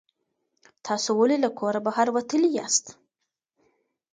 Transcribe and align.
تاسو 0.85 1.09
ولې 1.19 1.37
له 1.43 1.49
کوره 1.59 1.79
بهر 1.87 2.07
وتلي 2.15 2.49
یاست؟ 2.57 2.85